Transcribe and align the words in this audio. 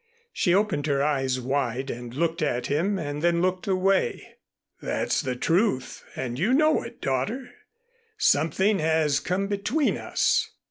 She 0.33 0.55
opened 0.55 0.87
her 0.87 1.03
eyes 1.03 1.39
wide 1.39 1.91
and 1.91 2.11
looked 2.11 2.41
at 2.41 2.65
him 2.65 2.97
and 2.97 3.21
then 3.21 3.39
looked 3.39 3.67
away. 3.67 4.37
"That's 4.81 5.21
the 5.21 5.35
truth 5.35 6.03
and 6.15 6.39
you 6.39 6.55
know 6.55 6.81
it, 6.81 7.01
daughter. 7.01 7.51
Something 8.17 8.79
has 8.79 9.19
come 9.19 9.45
between 9.45 9.97
us. 9.97 10.53